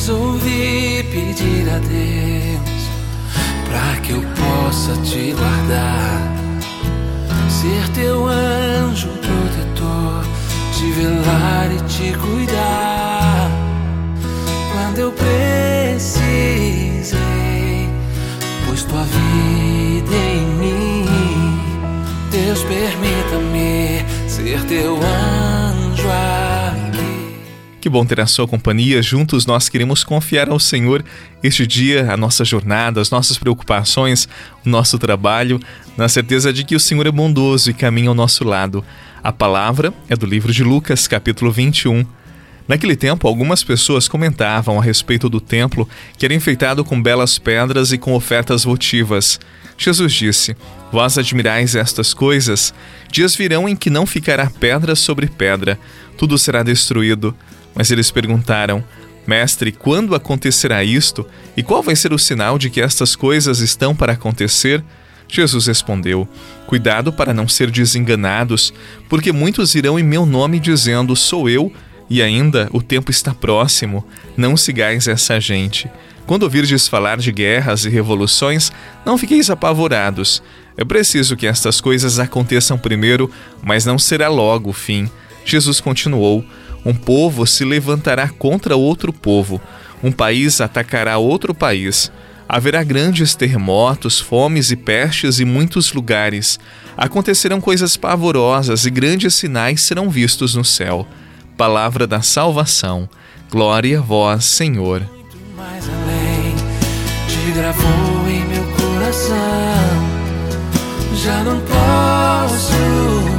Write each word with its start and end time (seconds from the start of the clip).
resolvi 0.00 1.04
pedir 1.12 1.68
a 1.68 1.78
Deus 1.78 2.80
para 3.68 4.00
que 4.00 4.12
eu 4.12 4.22
possa 4.22 4.94
te 5.02 5.34
guardar, 5.34 6.22
ser 7.50 7.86
teu 7.92 8.26
anjo 8.26 9.08
protetor, 9.08 10.24
te 10.72 10.90
velar 10.92 11.70
e 11.70 11.80
te 11.82 12.14
cuidar. 12.16 13.50
Quando 14.72 15.00
eu 15.00 15.12
precisei, 15.12 16.30
pus 18.66 18.84
tua 18.84 19.04
vida 19.04 20.16
em 20.16 20.46
mim. 20.60 21.04
Deus, 22.30 22.64
permita-me 22.64 24.02
ser 24.30 24.64
teu 24.64 24.96
anjo. 24.96 25.69
Que 27.80 27.88
bom 27.88 28.04
ter 28.04 28.20
a 28.20 28.26
sua 28.26 28.46
companhia. 28.46 29.00
Juntos 29.00 29.46
nós 29.46 29.70
queremos 29.70 30.04
confiar 30.04 30.50
ao 30.50 30.60
Senhor 30.60 31.02
este 31.42 31.66
dia, 31.66 32.12
a 32.12 32.16
nossa 32.16 32.44
jornada, 32.44 33.00
as 33.00 33.10
nossas 33.10 33.38
preocupações, 33.38 34.28
o 34.66 34.68
nosso 34.68 34.98
trabalho, 34.98 35.58
na 35.96 36.06
certeza 36.06 36.52
de 36.52 36.62
que 36.62 36.76
o 36.76 36.80
Senhor 36.80 37.06
é 37.06 37.10
bondoso 37.10 37.70
e 37.70 37.74
caminha 37.74 38.10
ao 38.10 38.14
nosso 38.14 38.44
lado. 38.44 38.84
A 39.24 39.32
palavra 39.32 39.94
é 40.10 40.14
do 40.14 40.26
livro 40.26 40.52
de 40.52 40.62
Lucas, 40.62 41.08
capítulo 41.08 41.50
21. 41.50 42.04
Naquele 42.68 42.94
tempo, 42.94 43.26
algumas 43.26 43.64
pessoas 43.64 44.06
comentavam 44.06 44.78
a 44.78 44.82
respeito 44.82 45.30
do 45.30 45.40
templo 45.40 45.88
que 46.18 46.26
era 46.26 46.34
enfeitado 46.34 46.84
com 46.84 47.02
belas 47.02 47.38
pedras 47.38 47.92
e 47.92 47.98
com 47.98 48.12
ofertas 48.12 48.62
votivas. 48.62 49.40
Jesus 49.78 50.12
disse: 50.12 50.54
Vós 50.92 51.16
admirais 51.16 51.74
estas 51.74 52.12
coisas? 52.12 52.74
Dias 53.10 53.34
virão 53.34 53.66
em 53.66 53.74
que 53.74 53.88
não 53.88 54.04
ficará 54.04 54.50
pedra 54.50 54.94
sobre 54.94 55.28
pedra, 55.28 55.78
tudo 56.18 56.36
será 56.36 56.62
destruído. 56.62 57.34
Mas 57.74 57.90
eles 57.90 58.10
perguntaram: 58.10 58.84
Mestre, 59.26 59.72
quando 59.72 60.14
acontecerá 60.14 60.82
isto? 60.82 61.26
E 61.56 61.62
qual 61.62 61.82
vai 61.82 61.94
ser 61.94 62.12
o 62.12 62.18
sinal 62.18 62.58
de 62.58 62.70
que 62.70 62.80
estas 62.80 63.14
coisas 63.14 63.60
estão 63.60 63.94
para 63.94 64.12
acontecer? 64.12 64.82
Jesus 65.28 65.66
respondeu: 65.66 66.28
Cuidado 66.66 67.12
para 67.12 67.32
não 67.32 67.46
ser 67.46 67.70
desenganados, 67.70 68.72
porque 69.08 69.32
muitos 69.32 69.74
irão 69.74 69.98
em 69.98 70.02
meu 70.02 70.26
nome 70.26 70.58
dizendo: 70.58 71.14
Sou 71.14 71.48
eu, 71.48 71.72
e 72.08 72.20
ainda 72.20 72.68
o 72.72 72.82
tempo 72.82 73.10
está 73.10 73.32
próximo. 73.32 74.04
Não 74.36 74.56
sigais 74.56 75.06
essa 75.06 75.40
gente. 75.40 75.88
Quando 76.26 76.42
ouvirdes 76.42 76.88
falar 76.88 77.18
de 77.18 77.32
guerras 77.32 77.84
e 77.84 77.88
revoluções, 77.88 78.70
não 79.04 79.16
fiqueis 79.16 79.50
apavorados. 79.50 80.42
É 80.76 80.84
preciso 80.84 81.36
que 81.36 81.46
estas 81.46 81.80
coisas 81.80 82.18
aconteçam 82.18 82.78
primeiro, 82.78 83.30
mas 83.62 83.84
não 83.84 83.98
será 83.98 84.28
logo 84.28 84.70
o 84.70 84.72
fim. 84.72 85.10
Jesus 85.44 85.80
continuou: 85.80 86.44
um 86.84 86.94
povo 86.94 87.46
se 87.46 87.64
levantará 87.64 88.28
contra 88.28 88.76
outro 88.76 89.12
povo, 89.12 89.60
um 90.02 90.10
país 90.10 90.60
atacará 90.60 91.18
outro 91.18 91.54
país. 91.54 92.10
Haverá 92.48 92.82
grandes 92.82 93.34
terremotos, 93.34 94.18
fomes 94.18 94.72
e 94.72 94.76
pestes 94.76 95.38
em 95.38 95.44
muitos 95.44 95.92
lugares. 95.92 96.58
Acontecerão 96.96 97.60
coisas 97.60 97.96
pavorosas 97.96 98.86
e 98.86 98.90
grandes 98.90 99.34
sinais 99.34 99.82
serão 99.82 100.10
vistos 100.10 100.56
no 100.56 100.64
céu. 100.64 101.06
Palavra 101.56 102.08
da 102.08 102.22
salvação. 102.22 103.08
Glória 103.50 103.98
a 103.98 104.02
vós, 104.02 104.44
Senhor. 104.46 105.02
Mais 105.56 105.88
além 105.88 106.56
te 107.28 107.52
gravou 107.52 108.28
em 108.28 108.44
meu 108.46 108.64
coração. 108.72 109.36
Já 111.22 111.44
não 111.44 111.60
posso 111.60 113.29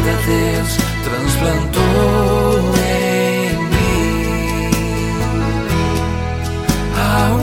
vida 0.00 0.16
Deus 0.26 0.76
transplantou 1.04 2.74
em 2.76 3.56
mim. 3.70 4.70
Há 6.96 7.30
um 7.32 7.38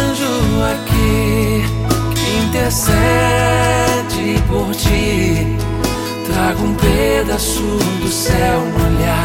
anjo 0.00 0.34
aqui 0.72 1.64
que 2.14 2.28
intercede 2.46 4.26
por 4.48 4.68
ti. 4.74 5.56
Trago 6.26 6.62
um 6.64 6.74
pedaço 6.74 7.78
do 8.00 8.08
céu 8.08 8.60
no 8.60 8.78
olhar 8.86 9.17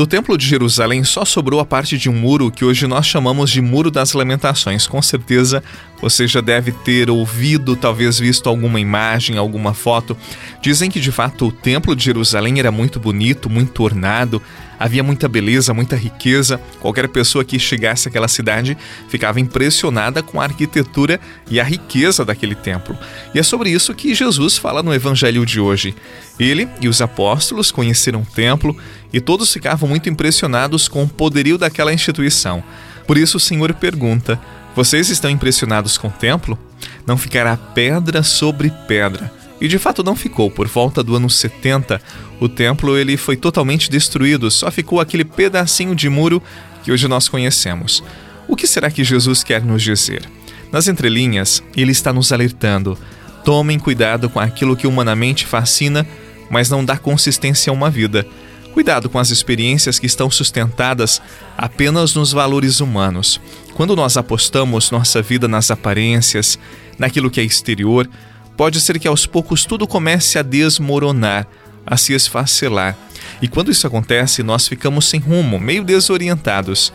Do 0.00 0.06
Templo 0.06 0.38
de 0.38 0.46
Jerusalém 0.46 1.04
só 1.04 1.26
sobrou 1.26 1.60
a 1.60 1.64
parte 1.66 1.98
de 1.98 2.08
um 2.08 2.14
muro 2.14 2.50
que 2.50 2.64
hoje 2.64 2.86
nós 2.86 3.04
chamamos 3.04 3.50
de 3.50 3.60
Muro 3.60 3.90
das 3.90 4.14
Lamentações. 4.14 4.86
Com 4.86 5.02
certeza 5.02 5.62
você 6.00 6.26
já 6.26 6.40
deve 6.40 6.72
ter 6.72 7.10
ouvido, 7.10 7.76
talvez 7.76 8.18
visto 8.18 8.48
alguma 8.48 8.80
imagem, 8.80 9.36
alguma 9.36 9.74
foto. 9.74 10.16
Dizem 10.62 10.90
que 10.90 11.00
de 11.00 11.12
fato 11.12 11.48
o 11.48 11.52
Templo 11.52 11.94
de 11.94 12.02
Jerusalém 12.02 12.58
era 12.58 12.72
muito 12.72 12.98
bonito, 12.98 13.50
muito 13.50 13.82
ornado, 13.82 14.40
havia 14.80 15.02
muita 15.02 15.28
beleza, 15.28 15.74
muita 15.74 15.94
riqueza. 15.94 16.58
Qualquer 16.80 17.06
pessoa 17.08 17.44
que 17.44 17.58
chegasse 17.58 18.08
àquela 18.08 18.26
cidade 18.26 18.78
ficava 19.10 19.38
impressionada 19.38 20.22
com 20.22 20.40
a 20.40 20.44
arquitetura 20.44 21.20
e 21.50 21.60
a 21.60 21.64
riqueza 21.64 22.24
daquele 22.24 22.54
templo. 22.54 22.96
E 23.34 23.38
é 23.38 23.42
sobre 23.42 23.68
isso 23.68 23.94
que 23.94 24.14
Jesus 24.14 24.56
fala 24.56 24.82
no 24.82 24.94
evangelho 24.94 25.44
de 25.44 25.60
hoje. 25.60 25.94
Ele 26.38 26.66
e 26.80 26.88
os 26.88 27.02
apóstolos 27.02 27.70
conheceram 27.70 28.22
o 28.22 28.26
templo 28.26 28.74
e 29.12 29.20
todos 29.20 29.52
ficavam 29.52 29.86
muito 29.86 30.08
impressionados 30.08 30.88
com 30.88 31.04
o 31.04 31.08
poderio 31.08 31.58
daquela 31.58 31.92
instituição. 31.92 32.64
Por 33.06 33.18
isso 33.18 33.36
o 33.36 33.40
Senhor 33.40 33.74
pergunta: 33.74 34.40
vocês 34.74 35.10
estão 35.10 35.30
impressionados 35.30 35.98
com 35.98 36.08
o 36.08 36.12
templo? 36.12 36.58
Não 37.06 37.18
ficará 37.18 37.56
pedra 37.56 38.22
sobre 38.22 38.72
pedra. 38.88 39.39
E 39.60 39.68
de 39.68 39.78
fato 39.78 40.02
não 40.02 40.16
ficou. 40.16 40.50
Por 40.50 40.66
volta 40.66 41.02
do 41.02 41.14
ano 41.14 41.28
70, 41.28 42.00
o 42.40 42.48
templo 42.48 42.96
ele 42.96 43.16
foi 43.16 43.36
totalmente 43.36 43.90
destruído, 43.90 44.50
só 44.50 44.70
ficou 44.70 45.00
aquele 45.00 45.24
pedacinho 45.24 45.94
de 45.94 46.08
muro 46.08 46.42
que 46.82 46.90
hoje 46.90 47.06
nós 47.06 47.28
conhecemos. 47.28 48.02
O 48.48 48.56
que 48.56 48.66
será 48.66 48.90
que 48.90 49.04
Jesus 49.04 49.44
quer 49.44 49.62
nos 49.62 49.82
dizer? 49.82 50.28
Nas 50.72 50.88
entrelinhas, 50.88 51.62
ele 51.76 51.92
está 51.92 52.12
nos 52.12 52.32
alertando: 52.32 52.96
tomem 53.44 53.78
cuidado 53.78 54.30
com 54.30 54.40
aquilo 54.40 54.76
que 54.76 54.86
humanamente 54.86 55.46
fascina, 55.46 56.06
mas 56.50 56.70
não 56.70 56.84
dá 56.84 56.96
consistência 56.96 57.70
a 57.70 57.74
uma 57.74 57.90
vida. 57.90 58.26
Cuidado 58.72 59.10
com 59.10 59.18
as 59.18 59.30
experiências 59.30 59.98
que 59.98 60.06
estão 60.06 60.30
sustentadas 60.30 61.20
apenas 61.58 62.14
nos 62.14 62.32
valores 62.32 62.80
humanos. 62.80 63.40
Quando 63.74 63.96
nós 63.96 64.16
apostamos 64.16 64.90
nossa 64.90 65.20
vida 65.20 65.48
nas 65.48 65.70
aparências, 65.70 66.58
naquilo 66.96 67.30
que 67.30 67.40
é 67.40 67.44
exterior, 67.44 68.08
pode 68.56 68.80
ser 68.80 68.98
que 68.98 69.08
aos 69.08 69.26
poucos 69.26 69.64
tudo 69.64 69.86
comece 69.86 70.38
a 70.38 70.42
desmoronar, 70.42 71.46
a 71.86 71.96
se 71.96 72.12
esfacelar. 72.12 72.96
E 73.40 73.48
quando 73.48 73.70
isso 73.70 73.86
acontece, 73.86 74.42
nós 74.42 74.68
ficamos 74.68 75.08
sem 75.08 75.20
rumo, 75.20 75.58
meio 75.58 75.82
desorientados. 75.82 76.92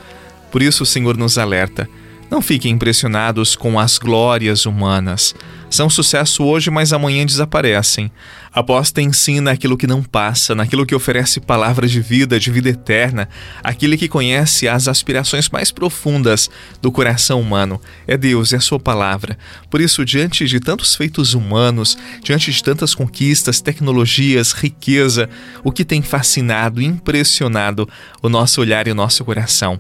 Por 0.52 0.62
isso 0.62 0.84
o 0.84 0.86
Senhor 0.86 1.18
nos 1.18 1.38
alerta: 1.38 1.90
não 2.30 2.42
fiquem 2.42 2.72
impressionados 2.72 3.56
com 3.56 3.80
as 3.80 3.98
glórias 3.98 4.66
humanas. 4.66 5.36
São 5.70 5.90
sucesso 5.90 6.44
hoje, 6.44 6.70
mas 6.70 6.94
amanhã 6.94 7.26
desaparecem. 7.26 8.12
Apostem 8.54 9.12
sim 9.12 9.42
naquilo 9.42 9.78
que 9.78 9.86
não 9.86 10.02
passa, 10.02 10.56
naquilo 10.56 10.86
que 10.86 10.96
oferece 10.96 11.42
palavras 11.42 11.92
de 11.92 12.00
vida, 12.00 12.40
de 12.40 12.50
vida 12.50 12.70
eterna, 12.70 13.28
aquele 13.62 13.98
que 13.98 14.08
conhece 14.08 14.68
as 14.68 14.88
aspirações 14.88 15.50
mais 15.50 15.72
profundas 15.72 16.50
do 16.82 16.92
coração 16.92 17.42
humano. 17.42 17.82
É 18.08 18.16
Deus, 18.16 18.54
é 18.54 18.58
a 18.58 18.62
sua 18.62 18.80
palavra. 18.80 19.38
Por 19.70 19.82
isso, 19.82 20.06
diante 20.06 20.46
de 20.46 20.60
tantos 20.60 20.96
feitos 20.96 21.34
humanos, 21.34 21.98
diante 22.24 22.52
de 22.52 22.64
tantas 22.64 22.96
conquistas, 22.96 23.60
tecnologias, 23.60 24.54
riqueza, 24.54 25.30
o 25.64 25.72
que 25.72 25.84
tem 25.84 26.02
fascinado, 26.02 26.82
impressionado 26.82 27.90
o 28.22 28.30
nosso 28.30 28.62
olhar 28.62 28.88
e 28.88 28.92
o 28.92 28.96
nosso 28.96 29.26
coração? 29.26 29.80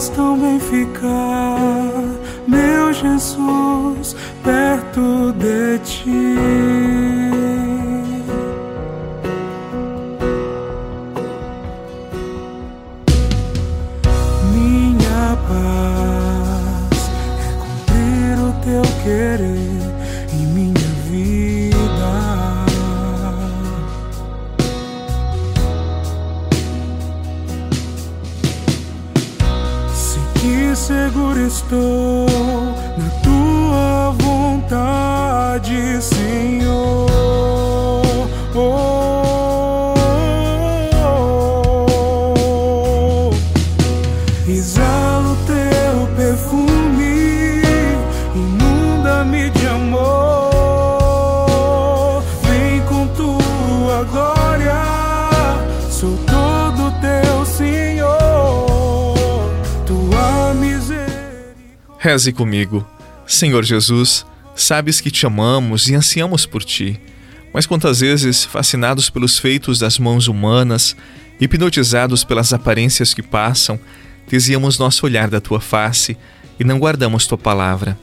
Faz 0.00 0.08
tão 0.08 0.38
bem 0.38 0.58
ficar, 0.58 1.92
meu 2.48 2.90
Jesus, 2.90 4.16
perto 4.42 5.30
de 5.32 5.78
ti. 5.80 7.39
Seguro 30.90 31.38
estou 31.46 32.26
na 32.98 33.08
tua 33.22 34.10
vontade, 34.18 36.02
Senhor. 36.02 36.19
Reze 62.02 62.32
comigo. 62.32 62.88
Senhor 63.26 63.62
Jesus, 63.62 64.24
sabes 64.56 65.02
que 65.02 65.10
te 65.10 65.26
amamos 65.26 65.86
e 65.86 65.94
ansiamos 65.94 66.46
por 66.46 66.64
ti. 66.64 66.98
Mas 67.52 67.66
quantas 67.66 68.00
vezes, 68.00 68.42
fascinados 68.42 69.10
pelos 69.10 69.38
feitos 69.38 69.78
das 69.78 69.98
mãos 69.98 70.26
humanas, 70.26 70.96
hipnotizados 71.38 72.24
pelas 72.24 72.54
aparências 72.54 73.12
que 73.12 73.22
passam, 73.22 73.78
desviamos 74.26 74.78
nosso 74.78 75.04
olhar 75.04 75.28
da 75.28 75.42
tua 75.42 75.60
face 75.60 76.16
e 76.58 76.64
não 76.64 76.78
guardamos 76.78 77.26
tua 77.26 77.36
palavra. 77.36 77.98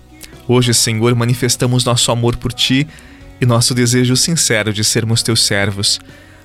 Hoje, 0.47 0.75
Senhor, 0.75 1.15
manifestamos 1.15 1.83
nosso 1.83 2.11
amor 2.11 2.35
por 2.35 2.53
ti 2.53 2.88
e 3.41 3.47
nosso 3.47 3.73
desejo 3.73 4.15
sincero 4.15 4.71
de 4.71 4.83
sermos 4.83 5.23
teus 5.23 5.43
servos. 5.43 6.00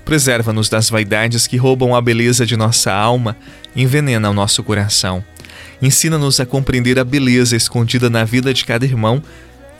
Preserva-nos 0.06 0.70
das 0.70 0.88
vaidades 0.88 1.46
que 1.46 1.58
roubam 1.58 1.94
a 1.94 2.00
beleza 2.00 2.46
de 2.46 2.56
nossa 2.56 2.90
alma 2.90 3.36
e 3.76 3.82
envenenam 3.82 4.30
o 4.30 4.34
nosso 4.34 4.62
coração. 4.62 5.22
Ensina-nos 5.82 6.38
a 6.38 6.46
compreender 6.46 6.96
a 7.00 7.04
beleza 7.04 7.56
escondida 7.56 8.08
na 8.08 8.24
vida 8.24 8.54
de 8.54 8.64
cada 8.64 8.84
irmão 8.84 9.20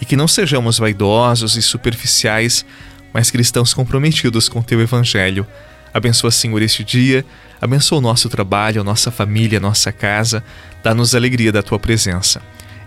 e 0.01 0.05
que 0.05 0.17
não 0.17 0.27
sejamos 0.27 0.79
vaidosos 0.79 1.57
e 1.57 1.63
superficiais, 1.63 2.67
mas 3.15 3.31
cristãos 3.31 3.73
comprometidos 3.73 4.49
com 4.49 4.61
teu 4.61 4.81
evangelho. 4.81 5.47
Abençoa, 5.95 6.33
Senhor, 6.33 6.61
este 6.61 6.83
dia, 6.83 7.25
abençoa 7.61 7.99
o 7.99 8.01
nosso 8.01 8.29
trabalho, 8.29 8.81
a 8.81 8.85
nossa 8.85 9.13
família, 9.13 9.59
a 9.59 9.61
nossa 9.61 9.93
casa, 9.93 10.43
dá-nos 10.83 11.15
alegria 11.15 11.53
da 11.53 11.63
tua 11.63 11.79
presença. 11.79 12.43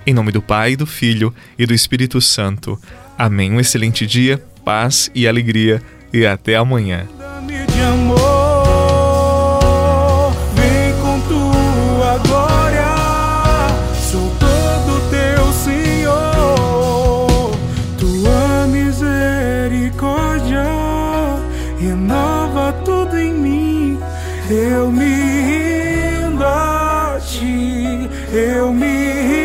Em 0.05 0.13
nome 0.13 0.33
do 0.33 0.41
Pai, 0.41 0.75
do 0.75 0.85
Filho 0.85 1.33
e 1.57 1.65
do 1.65 1.73
Espírito 1.73 2.19
Santo. 2.19 2.77
Amém. 3.17 3.51
Um 3.51 3.61
excelente 3.61 4.05
dia, 4.05 4.43
paz 4.65 5.09
e 5.15 5.25
alegria 5.25 5.81
e 6.11 6.25
até 6.25 6.57
amanhã. 6.57 7.07
Eu 24.47 24.91
me 24.91 25.03
rindo 25.03 26.45
a 26.45 27.19
ti, 27.19 28.07
eu 28.31 28.71
me 28.71 29.11
rindo 29.23 29.44